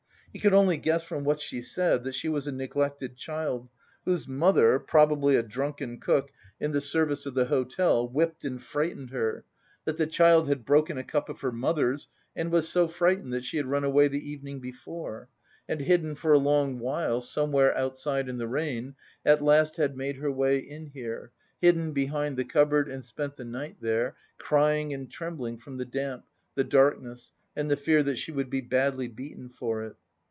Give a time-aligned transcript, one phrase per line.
[0.33, 3.67] He could only guess from what she said that she was a neglected child,
[4.05, 9.09] whose mother, probably a drunken cook, in the service of the hotel, whipped and frightened
[9.09, 9.43] her;
[9.83, 13.43] that the child had broken a cup of her mother's and was so frightened that
[13.43, 15.27] she had run away the evening before,
[15.67, 18.95] had hidden for a long while somewhere outside in the rain,
[19.25, 23.43] at last had made her way in here, hidden behind the cupboard and spent the
[23.43, 26.23] night there, crying and trembling from the damp,
[26.55, 29.97] the darkness and the fear that she would be badly beaten for it.